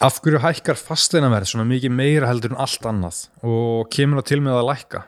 Af 0.00 0.16
hverju 0.24 0.38
hækkar 0.40 0.78
fasteinaverð 0.80 1.50
svona 1.50 1.66
mikið 1.68 1.92
meira 1.92 2.28
heldur 2.30 2.54
en 2.54 2.60
allt 2.64 2.86
annað 2.88 3.18
og 3.44 3.90
kemur 3.92 4.22
það 4.22 4.28
til 4.30 4.38
með 4.46 4.54
að 4.56 4.68
lækka? 4.70 5.00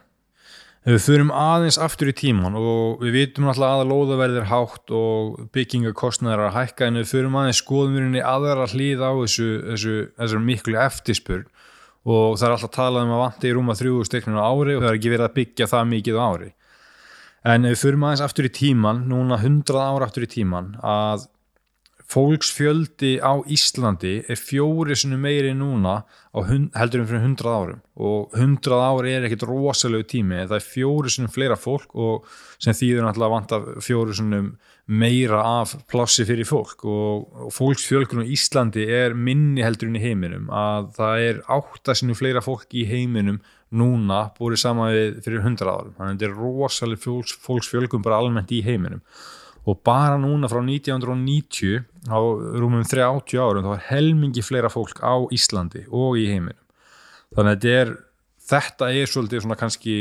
Við 0.85 0.99
förum 1.01 1.31
aðeins 1.33 1.79
aftur 1.81 2.11
í 2.11 2.13
tíman 2.19 2.53
og 2.59 3.01
við 3.01 3.17
vitum 3.17 3.47
alltaf 3.49 3.79
að 3.79 3.89
lóðaverð 3.89 4.37
er 4.43 4.47
hátt 4.51 4.93
og 4.93 5.39
byggingakostnæðar 5.57 6.45
að 6.45 6.53
hækka 6.59 6.91
en 6.91 7.01
við 7.01 7.09
förum 7.09 7.39
aðeins 7.41 7.63
skoðumurinni 7.63 8.21
aðra 8.21 8.69
hlýð 8.69 9.01
á 9.01 9.11
þessu, 9.17 9.49
þessu, 9.71 9.97
þessu 10.21 10.43
miklu 10.45 10.77
eftirspurn 10.85 11.49
og 12.05 12.37
það 12.37 12.47
er 12.51 12.57
alltaf 12.59 12.75
talað 12.77 13.07
um 13.07 13.17
að 13.17 13.25
vanti 13.25 13.49
í 13.49 13.57
rúma 13.57 13.79
þrjúðu 13.79 14.07
stekninu 14.11 14.45
ári 14.45 14.77
og 14.77 14.83
það 14.83 14.91
er 14.91 15.01
ekki 15.01 15.15
verið 15.15 15.29
að 15.31 15.37
byggja 15.39 15.71
það 15.73 15.93
mikið 15.95 16.21
á 16.21 16.25
ári. 16.27 16.55
En 17.49 17.65
við 17.71 17.79
förum 17.81 18.05
aðeins 18.05 18.27
aftur 18.29 18.45
í 18.45 18.57
tíman, 18.61 19.05
núna 19.09 19.41
100 19.41 19.81
ára 19.81 20.05
aftur 20.05 20.27
í 20.27 20.35
tíman, 20.37 20.75
að 20.85 21.31
fólksfjöldi 22.11 23.15
á 23.23 23.33
Íslandi 23.47 24.13
er 24.29 24.39
fjóri 24.39 24.95
sinu 24.97 25.17
meiri 25.21 25.53
núna 25.55 26.01
hund, 26.33 26.71
heldur 26.75 27.03
um 27.03 27.07
fyrir 27.09 27.23
100 27.23 27.47
árum. 27.49 27.81
Og 27.95 28.33
100 28.35 28.75
ári 28.75 29.13
er 29.13 29.27
ekkit 29.27 29.45
rosalegu 29.47 30.05
tími 30.11 30.43
það 30.43 30.57
er 30.57 30.67
fjóri 30.67 31.13
sinu 31.13 31.31
fleira 31.31 31.57
fólk 31.59 31.95
og 31.95 32.27
sem 32.61 32.75
þýður 32.75 33.07
náttúrulega 33.07 33.29
að 33.29 33.35
vanta 33.35 33.81
fjóri 33.85 34.17
sinu 34.17 34.41
meira 34.87 35.41
af 35.61 35.75
plássi 35.89 36.25
fyrir 36.27 36.47
fólk. 36.49 36.83
Og 36.83 37.51
fólksfjölkun 37.55 38.25
á 38.25 38.31
Íslandi 38.35 38.87
er 38.89 39.15
minni 39.15 39.63
heldur 39.63 39.89
inn 39.89 39.99
í 39.99 40.03
heiminum. 40.03 40.49
Að 40.51 40.91
það 40.97 41.27
er 41.29 41.43
átta 41.55 41.95
sinu 41.97 42.17
fleira 42.19 42.43
fólk 42.43 42.73
í 42.75 42.87
heiminum 42.89 43.39
núna 43.73 44.27
búið 44.37 44.59
saman 44.61 44.91
við 44.93 45.23
fyrir 45.25 45.45
100 45.45 45.69
árum. 45.69 45.95
Þannig 45.95 46.09
að 46.09 46.19
þetta 46.19 46.27
er 46.29 46.35
rosalega 46.41 47.05
fólks, 47.07 47.37
fólksfjölkun 47.45 48.05
bara 48.05 48.19
almennt 48.21 48.51
í 48.53 48.61
heiminum 48.65 49.01
og 49.63 49.79
bara 49.85 50.17
núna 50.19 50.49
frá 50.51 50.59
1990 50.59 51.85
á 52.11 52.19
rúmum 52.59 52.83
30 52.83 53.39
árum 53.39 53.63
þá 53.63 53.75
er 53.77 53.85
helmingi 53.91 54.43
fleira 54.43 54.71
fólk 54.71 54.99
á 54.99 55.23
Íslandi 55.31 55.85
og 55.87 56.19
í 56.19 56.27
heiminum. 56.31 56.59
Þannig 57.33 57.55
að 57.55 57.63
þetta 57.63 57.79
er, 57.79 57.93
þetta 58.49 58.91
er 58.91 59.09
svolítið 59.09 59.45
svona 59.45 59.59
kannski 59.59 59.95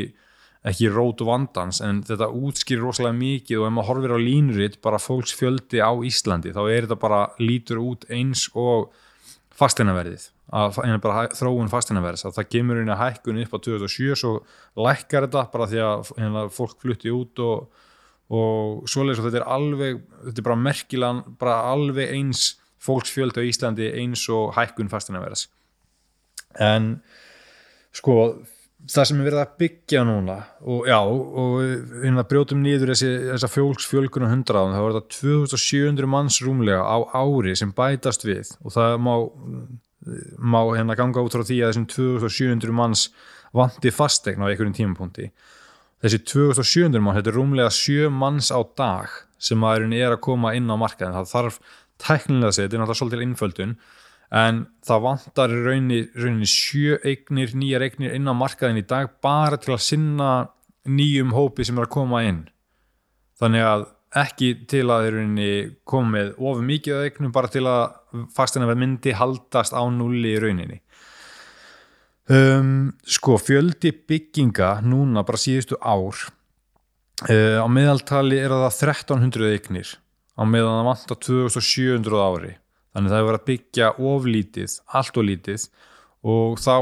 ekki 0.66 0.90
rót 0.94 1.22
vandans 1.26 1.80
en 1.82 2.02
þetta 2.06 2.28
útskýrir 2.38 2.84
rosalega 2.86 3.18
mikið 3.18 3.62
og 3.62 3.66
ef 3.66 3.72
maður 3.74 3.88
horfir 3.88 4.14
á 4.14 4.18
línuritt 4.22 4.76
bara 4.84 5.00
fólks 5.02 5.34
fjöldi 5.34 5.82
á 5.82 5.90
Íslandi 6.06 6.54
þá 6.54 6.62
er 6.68 6.86
þetta 6.86 6.98
bara 7.02 7.22
lítur 7.42 7.80
út 7.82 8.06
eins 8.10 8.46
og 8.54 8.92
fasteinaverðið 9.58 10.28
að 10.52 10.78
bara 11.02 11.26
þróun 11.34 11.70
fasteinaverðis 11.72 12.26
að 12.28 12.36
það 12.38 12.50
gemur 12.54 12.82
inn 12.82 12.92
að 12.92 13.02
hækkun 13.02 13.40
upp 13.42 13.56
á 13.56 13.58
2007 13.66 14.18
svo 14.20 14.32
lækkar 14.86 15.26
þetta 15.26 15.44
bara 15.54 15.68
því 15.70 15.82
að 15.88 16.52
fólk 16.54 16.78
flutti 16.84 17.14
út 17.14 17.42
og 17.42 17.82
og 18.32 18.86
svoleiðis 18.88 19.20
og 19.20 19.28
þetta 19.28 19.42
er 19.42 19.50
alveg 19.56 20.00
þetta 20.28 20.40
er 20.40 20.48
bara 20.48 20.62
merkilan, 20.68 21.24
bara 21.40 21.58
alveg 21.72 22.14
eins 22.16 22.54
fólksfjöld 22.82 23.36
á 23.38 23.42
Íslandi 23.44 23.92
eins 24.00 24.24
og 24.32 24.54
hækkun 24.56 24.90
fastina 24.92 25.22
verðas 25.22 25.48
en 26.60 26.96
sko 27.92 28.16
það 28.90 29.08
sem 29.08 29.20
er 29.20 29.26
verið 29.28 29.40
að 29.42 29.54
byggja 29.62 30.02
núna 30.06 30.36
og 30.66 30.88
já, 30.90 30.98
og 30.98 31.54
hérna 32.02 32.24
brjótum 32.28 32.62
nýður 32.64 32.92
þessi, 32.92 33.10
þessa 33.30 33.50
fólksfjölgun 33.52 34.26
og 34.26 34.32
hundraðum 34.32 34.74
það 34.74 34.86
var 34.86 34.96
þetta 34.96 35.18
2700 35.18 36.10
manns 36.10 36.40
rúmlega 36.42 36.82
á 36.82 36.98
ári 37.22 37.54
sem 37.58 37.72
bætast 37.76 38.26
við. 38.26 38.50
Og 38.66 38.74
það 38.74 38.96
má, 39.06 39.14
má 40.38 40.60
hérna 40.72 40.98
ganga 40.98 41.22
út 41.22 41.36
frá 41.36 41.46
því 41.46 41.60
að 41.62 41.72
þessum 41.72 41.88
2700 41.94 42.76
manns 42.76 43.06
vanti 43.54 43.92
fastegn 43.94 44.42
á 44.42 44.48
einhverjum 44.48 44.76
tímapunkti 44.76 45.30
þessi 46.02 46.20
2700 46.26 47.02
mann, 47.02 47.16
þetta 47.18 47.32
er 47.32 47.38
rúmlega 47.38 47.72
7 47.74 48.10
manns 48.12 48.50
á 48.50 48.60
dag 48.78 49.12
sem 49.42 49.58
maðurinn 49.58 49.94
er 49.98 50.14
að 50.14 50.22
koma 50.26 50.54
inn 50.58 50.70
á 50.70 50.76
markaðin, 50.78 51.16
það 51.18 51.32
þarf 51.32 51.58
teknilega 52.02 52.54
sér, 52.54 52.66
þetta 52.66 52.76
er 52.76 52.82
náttúrulega 52.82 53.00
svolítið 53.00 53.24
innföldun 53.26 53.74
en 54.42 54.60
það 54.86 55.02
vantar 55.06 55.54
rauninni, 55.54 56.00
rauninni 56.16 56.48
7 56.48 56.98
eignir, 57.06 57.54
nýjar 57.58 57.86
eignir 57.86 58.14
inn 58.16 58.30
á 58.30 58.34
markaðin 58.34 58.80
í 58.80 58.86
dag 58.88 59.12
bara 59.22 59.58
til 59.60 59.74
að 59.76 59.84
sinna 59.86 60.30
nýjum 60.88 61.34
hópi 61.36 61.66
sem 61.66 61.78
er 61.78 61.86
að 61.86 61.94
koma 61.94 62.22
inn. 62.26 62.46
Þannig 63.38 63.66
að 63.66 63.84
ekki 64.22 64.48
til 64.68 64.86
að 64.92 65.10
rauninni 65.14 65.50
koma 65.88 66.16
með 66.16 66.32
ofur 66.38 66.64
mikið 66.66 67.04
eignum, 67.06 67.34
bara 67.34 67.50
til 67.52 67.66
að 67.68 68.24
fastina 68.34 68.66
verð 68.68 68.82
myndi 68.82 69.14
haldast 69.16 69.76
á 69.76 69.82
nulli 69.92 70.34
í 70.34 70.40
rauninni 70.42 70.80
Um, 72.32 72.92
sko 73.04 73.36
fjöldi 73.36 73.90
bygginga 74.08 74.78
núna 74.86 75.24
bara 75.26 75.40
síðustu 75.40 75.76
ár 75.84 76.16
uh, 77.28 77.58
á 77.60 77.66
meðaltali 77.68 78.38
er 78.40 78.54
það 78.54 78.68
1300 78.70 79.50
eignir 79.52 79.90
á 80.38 80.42
meðan 80.48 80.78
það 80.78 80.88
vantar 80.88 81.18
2700 81.26 82.22
ári. 82.24 82.52
Þannig 82.92 83.12
það 83.12 83.18
er 83.18 83.26
verið 83.28 83.40
að 83.40 83.48
byggja 83.50 83.90
oflítið, 84.12 84.76
allt 84.96 85.18
og 85.20 85.26
lítið 85.28 85.66
og 86.32 86.56
þá 86.62 86.76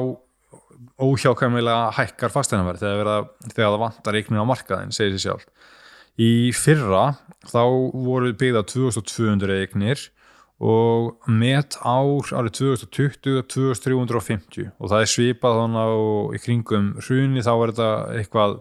óhjákvæmilega 1.00 1.90
hækkar 1.98 2.32
fasteinanverð 2.34 2.84
þegar, 2.84 3.10
þegar 3.50 3.66
það 3.74 3.82
vantar 3.84 4.18
eignir 4.20 4.42
á 4.44 4.50
markaðin 4.52 4.94
segir 4.94 5.16
sér 5.16 5.24
sjálf 5.24 5.76
í 6.20 6.30
fyrra 6.56 7.04
þá 7.48 7.62
voru 7.94 8.32
byggða 8.36 8.64
2200 8.68 9.60
eignir 9.64 10.06
og 10.60 11.28
met 11.32 11.78
ár 11.80 12.32
árið 12.36 12.56
2020 12.58 13.46
2350 13.48 14.72
og 14.76 14.90
það 14.92 15.04
er 15.04 15.12
svipað 15.14 15.60
þannig 15.62 15.94
og 16.00 16.34
í 16.36 16.40
kringum 16.42 16.90
hruni 17.00 17.44
þá 17.44 17.52
er 17.54 17.72
þetta 17.72 17.92
eitthvað 18.18 18.58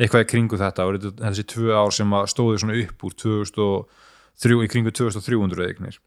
eitthvað 0.00 0.24
í 0.24 0.28
kringu 0.30 0.58
þetta, 0.60 0.86
þessi 1.20 1.44
tvö 1.52 1.74
ár 1.76 1.94
sem 1.94 2.14
stóði 2.30 2.60
svona 2.62 2.78
upp 2.80 3.06
úr 3.06 3.16
2003, 3.22 4.58
í 4.64 4.70
kringu 4.72 4.92
2300 4.94 5.66
eignir. 5.68 5.98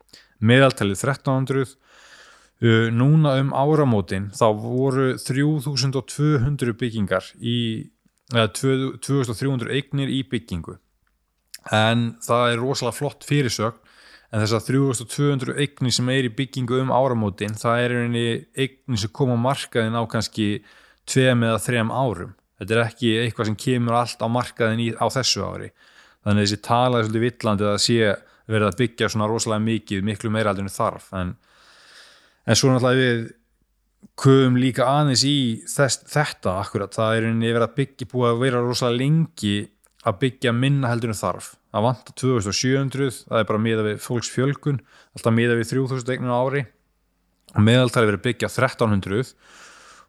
Meðaltalið 0.44 1.00
1300 1.00 1.76
uh, 1.76 2.88
núna 2.92 3.36
um 3.42 3.54
áramótin 3.56 4.32
þá 4.36 4.48
voru 4.60 5.14
3200 5.22 6.76
byggingar 6.80 7.30
í, 7.40 7.58
eða 8.34 8.50
2300 8.58 9.72
eignir 9.78 10.12
í 10.12 10.24
byggingu. 10.28 10.80
En 11.74 12.12
það 12.26 12.52
er 12.52 12.62
rosalega 12.62 13.00
flott 13.00 13.26
fyrirsögn 13.26 13.82
en 14.32 14.42
þess 14.42 14.56
að 14.58 14.70
3200 14.72 15.60
eigni 15.62 15.94
sem 15.94 16.10
er 16.14 16.28
í 16.28 16.34
byggingu 16.34 16.80
um 16.82 16.94
áramótin 16.96 17.58
það 17.60 17.84
er 17.84 17.96
einni 18.02 18.26
eigni 18.58 19.00
sem 19.00 19.14
kom 19.16 19.34
á 19.36 19.38
markaðin 19.40 19.98
á 19.98 20.04
kannski 20.10 20.50
tveim 21.10 21.46
eða 21.46 21.62
þrem 21.62 21.94
árum. 21.94 22.34
Þetta 22.60 22.76
er 22.76 22.84
ekki 22.86 23.12
eitthvað 23.22 23.50
sem 23.52 23.58
kemur 23.60 23.98
allt 24.00 24.22
á 24.24 24.28
markaðin 24.32 24.84
í, 24.84 24.90
á 24.96 25.06
þessu 25.12 25.44
ári. 25.46 25.72
Þannig 26.26 26.42
að 26.42 26.46
þessi 26.46 26.62
tala 26.66 27.00
er 27.00 27.08
svolítið 27.08 27.26
villandi 27.26 27.68
að 27.70 27.82
sé 27.84 28.14
verið 28.46 28.68
að 28.70 28.78
byggja 28.82 29.10
svona 29.12 29.30
rosalega 29.30 29.66
mikið 29.66 30.06
miklu 30.06 30.32
meira 30.34 30.54
aldrei 30.54 30.72
þarf. 30.74 31.10
En, 31.20 31.34
en 32.46 32.58
svo 32.58 32.72
náttúrulega 32.72 33.02
við 33.02 33.26
köfum 34.22 34.60
líka 34.62 34.88
aðeins 34.88 35.26
í 35.28 35.38
þess, 35.70 36.06
þetta 36.10 36.60
akkurat, 36.62 36.94
það 36.96 37.18
er 37.18 37.30
einni 37.30 37.52
verið 37.52 37.68
að 37.68 37.78
byggja 37.80 38.10
búið 38.12 38.30
að 38.32 38.44
vera 38.46 38.64
rosalega 38.64 39.02
lengi 39.02 39.56
að 40.06 40.20
byggja 40.22 40.54
minna 40.54 40.92
heldur 40.92 41.12
en 41.12 41.20
þarf. 41.20 41.52
Að 41.76 41.88
vanta 41.88 42.16
2700 42.22 43.26
það 43.26 43.42
er 43.42 43.50
bara 43.50 43.62
miða 43.66 43.86
við 43.88 44.02
fólks 44.04 44.32
fjölkun 44.32 44.80
alltaf 45.18 45.36
miða 45.36 45.58
við 45.60 45.72
3000 45.74 46.16
eignun 46.16 46.36
ári. 46.36 46.66
Og 47.56 47.64
meðaltæri 47.66 48.12
verið 48.12 48.26
byggja 48.30 48.52
1300 48.52 49.34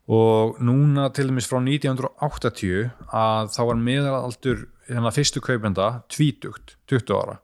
og 0.06 0.60
núna 0.62 1.08
til 1.14 1.26
dæmis 1.30 1.48
frá 1.50 1.58
1980 1.58 2.92
að 3.10 3.48
þá 3.54 3.60
var 3.66 3.80
meðalaldur 3.88 4.62
hérna 4.86 5.10
fyrstu 5.14 5.42
kaupenda 5.42 5.88
tvítugt 6.12 6.76
20 6.90 7.16
ára. 7.16 7.40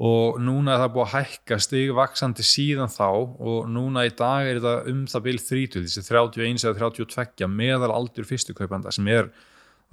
Og 0.00 0.38
núna 0.40 0.76
er 0.76 0.84
það 0.84 0.92
búið 0.94 1.06
að 1.06 1.14
hækka 1.14 1.58
stigvaksandi 1.60 2.44
síðan 2.46 2.92
þá 2.92 3.08
og 3.10 3.66
núna 3.68 4.06
í 4.08 4.12
dag 4.16 4.46
er 4.48 4.60
þetta 4.60 4.92
um 4.92 5.02
það 5.10 5.26
byrj 5.26 5.42
30 5.48 5.88
þessi 5.88 6.04
31 6.06 6.64
eða 6.64 6.78
32 6.78 7.50
meðalaldur 7.52 8.28
fyrstu 8.28 8.56
kaupenda 8.56 8.94
sem 8.94 9.10
er 9.12 9.28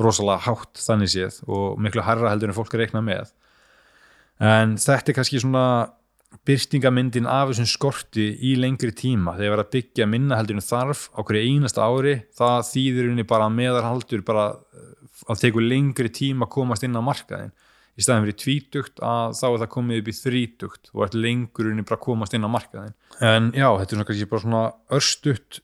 rosalega 0.02 0.46
hátt 0.46 0.82
þannig 0.82 1.14
séð 1.14 1.42
og 1.50 1.78
miklu 1.82 2.04
harra 2.06 2.32
heldur 2.32 2.52
en 2.52 2.58
fólk 2.58 2.76
er 2.76 2.86
reiknað 2.86 3.08
með. 3.08 3.32
En 4.44 4.76
þetta 4.78 5.12
er 5.12 5.18
kannski 5.18 5.42
svona 5.42 5.68
byrstingamyndin 6.48 7.30
af 7.32 7.50
þessum 7.50 7.70
skorti 7.72 8.28
í 8.46 8.54
lengri 8.60 8.92
tíma. 8.96 9.34
Þegar 9.38 9.56
verður 9.56 9.66
að 9.66 9.72
byggja 9.78 10.10
minna 10.10 10.38
heldur 10.38 10.60
en 10.60 10.66
þarf 10.66 11.08
á 11.16 11.20
hverju 11.24 11.54
einasta 11.56 11.88
ári 11.88 12.18
það 12.38 12.68
þýðir 12.72 13.12
unni 13.14 13.26
bara 13.28 13.48
meðarhaldur 13.54 14.26
bara 14.28 14.50
eh, 14.54 14.92
að 15.32 15.46
teku 15.46 15.64
lengri 15.64 16.12
tíma 16.14 16.46
að 16.46 16.54
komast 16.60 16.86
inn 16.86 17.00
á 17.00 17.02
markaðin 17.02 17.56
í 17.98 18.06
staðin 18.06 18.28
fyrir 18.28 18.38
tvítugt 18.38 19.02
að 19.02 19.38
þá 19.40 19.46
er 19.48 19.62
það 19.64 19.72
komið 19.74 20.02
upp 20.02 20.10
í 20.12 20.16
þrítugt 20.18 20.92
og 20.94 21.06
eftir 21.08 21.24
lengur 21.24 21.70
unni 21.72 21.86
bara 21.88 22.04
komast 22.04 22.36
inn 22.38 22.46
á 22.46 22.50
markaðin 22.54 22.94
en 23.26 23.50
já, 23.58 23.68
þetta 23.74 23.88
er 23.88 23.96
svona 23.96 24.10
kannski 24.10 24.30
bara 24.30 24.44
svona 24.44 24.64
örstutt 24.94 25.62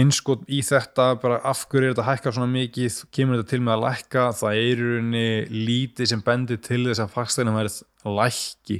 innskot 0.00 0.42
í 0.50 0.60
þetta, 0.64 1.12
bara 1.22 1.40
af 1.46 1.64
hverju 1.70 1.90
er 1.90 1.94
þetta 1.94 2.06
hækka 2.06 2.32
svona 2.34 2.50
mikið, 2.52 2.98
kemur 3.14 3.40
þetta 3.40 3.50
til 3.52 3.60
með 3.64 3.74
að 3.76 3.84
lækka? 3.84 4.24
Það 4.40 4.58
er 4.58 4.68
í 4.70 4.88
rauninni 4.88 5.28
lítið 5.68 6.10
sem 6.10 6.24
bendir 6.26 6.60
til 6.64 6.82
þess 6.88 7.04
að 7.04 7.14
fagstæðinum 7.14 7.58
verið 7.60 7.78
lækki. 8.18 8.78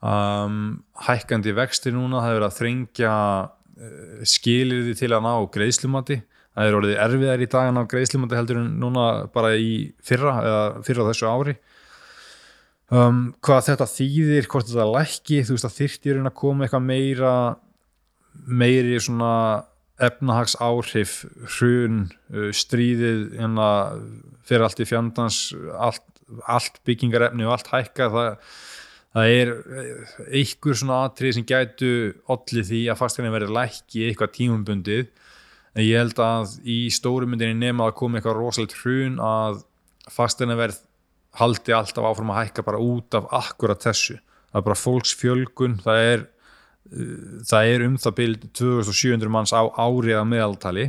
Um, 0.00 0.58
hækkandi 1.06 1.54
vexti 1.58 1.92
núna, 1.92 2.22
það 2.24 2.30
er 2.30 2.38
verið 2.38 2.48
að 2.48 2.58
þrengja 2.58 3.14
uh, 3.46 4.20
skilir 4.34 4.84
því 4.86 4.98
til 5.02 5.10
að 5.12 5.26
ná 5.26 5.32
greiðslumati, 5.56 6.20
það 6.56 6.68
er 6.68 6.78
orðið 6.78 7.02
erfiðar 7.06 7.44
í 7.44 7.50
dagan 7.54 7.80
á 7.80 7.90
greiðslumati 7.90 8.38
heldur 8.38 8.62
en 8.62 8.70
núna 8.80 9.08
bara 9.34 9.52
í 9.60 9.72
fyrra, 10.04 10.36
eða 10.40 10.62
fyrra 10.86 11.08
þessu 11.10 11.28
ári. 11.28 11.56
Um, 12.90 13.26
hvað 13.44 13.66
þetta 13.68 13.86
þýðir, 13.86 14.48
hvort 14.50 14.66
þetta 14.66 14.86
lækki 14.88 15.44
þú 15.46 15.54
veist 15.54 15.68
að 15.68 15.76
þyrtir 15.76 16.22
að 16.24 16.38
koma 16.40 16.64
eitthvað 16.66 16.88
meira 16.88 17.34
meiri 18.46 18.98
svona 19.02 19.34
efnahags 20.00 20.56
áhrif 20.62 21.20
hrun, 21.56 22.02
uh, 22.32 22.50
stríðið 22.56 23.36
hérna, 23.38 23.68
fyrir 24.46 24.66
allt 24.66 24.82
í 24.82 24.88
fjandans 24.88 25.40
allt, 25.76 26.04
allt 26.48 26.82
byggingarefni 26.88 27.46
og 27.46 27.56
allt 27.56 27.72
hækka 27.72 28.10
það, 28.14 28.28
það 29.14 29.32
er 29.36 29.54
einhver 30.30 30.78
svona 30.78 31.00
atrið 31.08 31.36
sem 31.36 31.48
gætu 31.48 31.94
allir 32.30 32.68
því 32.68 32.84
að 32.90 33.00
fasteignin 33.02 33.34
verði 33.34 33.56
lækki 33.56 34.06
eitthvað 34.08 34.36
tímumbundið 34.38 35.08
en 35.74 35.86
ég 35.86 36.00
held 36.00 36.20
að 36.22 36.56
í 36.66 36.78
stórumyndinni 36.94 37.58
nema 37.58 37.88
að 37.88 37.98
koma 38.00 38.18
eitthvað 38.18 38.38
rosalegt 38.40 38.78
hrun 38.82 39.20
að 39.22 39.62
fasteignin 40.10 40.58
verð 40.58 40.80
haldi 41.38 41.74
alltaf 41.74 42.06
áfram 42.06 42.32
að 42.34 42.40
hækka 42.42 42.66
bara 42.66 42.82
út 42.82 43.14
af 43.14 43.28
akkurat 43.38 43.82
þessu. 43.84 44.18
Það 44.50 44.60
er 44.60 44.66
bara 44.66 44.80
fólksfjölgun 44.80 45.76
það 45.84 46.06
er, 46.08 46.24
það 47.46 47.72
er 47.74 47.84
um 47.86 47.98
það 48.00 48.16
byrj 48.20 48.48
2700 48.58 49.32
manns 49.32 49.52
á 49.54 49.62
árið 49.62 50.18
að 50.18 50.30
meðaltali. 50.32 50.86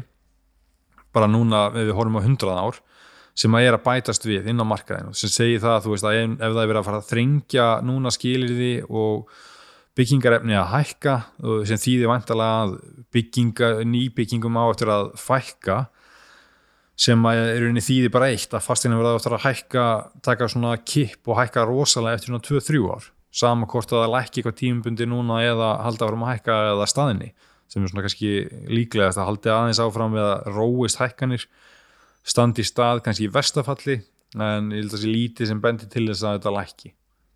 Bara 1.11 1.29
núna 1.29 1.67
ef 1.73 1.89
við 1.89 1.95
horfum 1.97 2.19
á 2.19 2.21
100 2.23 2.55
ár 2.55 2.81
sem 3.37 3.55
að 3.55 3.67
er 3.67 3.77
að 3.77 3.85
bætast 3.85 4.27
við 4.27 4.49
inn 4.51 4.59
á 4.59 4.65
markaðinu 4.67 5.15
sem 5.15 5.31
segir 5.31 5.61
það 5.63 5.87
veist, 5.91 6.07
að 6.07 6.17
ef, 6.17 6.35
það 6.41 6.61
er 6.61 6.67
verið 6.67 6.81
að 6.81 6.87
fara 6.89 6.99
að 6.99 7.09
þringja 7.11 7.67
núna 7.87 8.11
skilir 8.11 8.51
því 8.57 8.73
og 8.89 9.31
byggingarefni 9.97 10.57
að 10.59 10.69
hækka 10.71 11.15
sem 11.69 11.79
þýðir 11.79 12.11
vantalega 12.11 12.67
að 13.69 13.81
nýbyggingum 13.87 14.59
á 14.59 14.63
eftir 14.67 14.91
að 14.91 15.09
fækka 15.19 15.79
sem 17.01 17.25
er 17.31 17.65
unni 17.69 17.83
þýðir 17.83 18.13
bara 18.13 18.29
eitt 18.31 18.53
að 18.53 18.65
fastina 18.67 18.99
verða 18.99 19.17
eftir 19.19 19.35
að 19.37 19.45
hækka 19.47 19.87
taka 20.27 20.51
svona 20.51 20.75
kipp 20.83 21.31
og 21.31 21.39
hækka 21.39 21.65
rosalega 21.67 22.19
eftir 22.19 22.31
svona 22.31 22.45
2-3 22.45 22.83
ár 22.91 23.09
sama 23.31 23.67
hvort 23.71 23.91
að 23.91 24.03
það 24.03 24.13
lækki 24.15 24.41
eitthvað 24.41 24.59
tímubundi 24.59 25.07
núna 25.07 25.39
eða 25.45 25.71
halda 25.85 26.07
áfram 26.07 26.25
að 26.25 26.33
hækka 26.35 26.57
eða 26.73 26.87
staðinni 26.91 27.31
sem 27.71 27.83
er 27.83 27.91
svona 27.91 28.03
kannski 28.03 28.31
líklegast 28.67 29.19
að 29.21 29.29
haldi 29.29 29.51
aðeins 29.53 29.79
áfram 29.79 30.17
að 30.19 30.31
róist 30.51 30.99
hækkanir 30.99 31.45
standi 32.27 32.65
í 32.65 32.67
stað 32.67 33.03
kannski 33.05 33.29
í 33.29 33.31
vestafalli 33.31 34.01
en 34.35 34.71
ég 34.71 34.83
held 34.83 34.91
að 34.91 34.95
það 34.97 35.03
sé 35.03 35.11
lítið 35.11 35.49
sem 35.51 35.61
bendir 35.63 35.91
til 35.91 36.05
þess 36.09 36.25
að 36.27 36.37
þetta 36.37 36.53
lækki. 36.57 36.91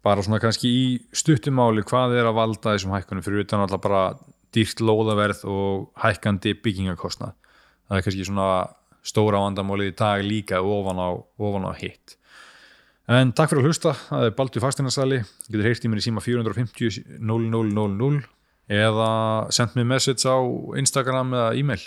Bara 0.06 0.24
svona 0.26 0.42
kannski 0.44 0.70
í 0.70 0.84
stuttumáli 1.16 1.84
hvað 1.88 2.18
er 2.20 2.30
að 2.30 2.38
valda 2.38 2.76
þessum 2.76 2.94
hækkanum 2.96 3.26
fyrir 3.26 3.46
utan 3.46 3.64
alltaf 3.64 3.82
bara 3.84 4.04
dýrt 4.56 4.84
lóðaverð 4.84 5.42
og 5.52 5.88
hækkandi 6.04 6.54
byggingakostnað. 6.64 7.34
Það 7.88 7.98
er 7.98 8.06
kannski 8.06 8.28
svona 8.28 8.50
stóra 9.06 9.42
vandamálið 9.44 9.92
í 9.92 9.96
dag 9.98 10.24
líka 10.26 10.62
ofan 10.62 11.02
á, 11.02 11.10
ofan 11.16 11.68
á 11.68 11.72
hitt 11.80 12.18
en 13.12 13.34
takk 13.38 13.52
fyrir 13.52 13.64
að 13.64 13.70
hlusta, 13.70 13.92
það 14.10 14.28
er 14.28 14.38
Baldur 14.38 14.64
Fastinarsali 14.64 15.20
getur 15.50 15.68
heyrt 15.68 15.86
í 15.86 15.92
mér 15.92 16.02
í 16.02 16.06
síma 16.08 16.24
450 16.26 17.20
0000 17.22 18.24
eða 18.76 19.10
sendt 19.54 19.76
mér 19.78 19.92
message 19.94 20.26
á 20.26 20.38
Instagram 20.80 21.36
eða 21.38 21.52
e-mail 21.60 21.84